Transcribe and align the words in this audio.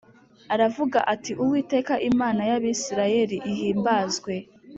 Aravuga 0.53 0.97
ati 1.13 1.31
“Uwiteka 1.43 1.93
Imana 2.09 2.41
y’Abisirayeli 2.49 3.37
ihimbazwe” 3.51 4.33